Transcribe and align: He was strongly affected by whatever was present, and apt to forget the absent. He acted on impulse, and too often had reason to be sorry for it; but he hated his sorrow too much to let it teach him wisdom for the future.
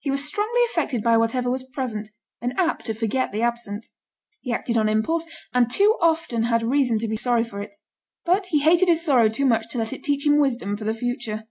He 0.00 0.10
was 0.10 0.22
strongly 0.22 0.62
affected 0.66 1.02
by 1.02 1.16
whatever 1.16 1.50
was 1.50 1.64
present, 1.64 2.10
and 2.38 2.52
apt 2.60 2.84
to 2.84 2.92
forget 2.92 3.32
the 3.32 3.40
absent. 3.40 3.86
He 4.42 4.52
acted 4.52 4.76
on 4.76 4.90
impulse, 4.90 5.26
and 5.54 5.70
too 5.70 5.96
often 6.02 6.42
had 6.42 6.62
reason 6.62 6.98
to 6.98 7.08
be 7.08 7.16
sorry 7.16 7.44
for 7.44 7.62
it; 7.62 7.74
but 8.26 8.48
he 8.48 8.58
hated 8.60 8.88
his 8.88 9.02
sorrow 9.02 9.30
too 9.30 9.46
much 9.46 9.70
to 9.70 9.78
let 9.78 9.94
it 9.94 10.04
teach 10.04 10.26
him 10.26 10.38
wisdom 10.38 10.76
for 10.76 10.84
the 10.84 10.92
future. 10.92 11.44